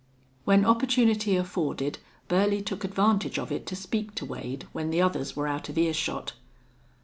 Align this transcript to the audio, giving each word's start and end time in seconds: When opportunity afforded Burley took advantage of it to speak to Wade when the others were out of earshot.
When 0.45 0.65
opportunity 0.65 1.35
afforded 1.35 1.99
Burley 2.27 2.63
took 2.63 2.83
advantage 2.83 3.37
of 3.37 3.51
it 3.51 3.67
to 3.67 3.75
speak 3.75 4.15
to 4.15 4.25
Wade 4.25 4.65
when 4.71 4.89
the 4.89 4.99
others 4.99 5.35
were 5.35 5.45
out 5.47 5.69
of 5.69 5.77
earshot. 5.77 6.33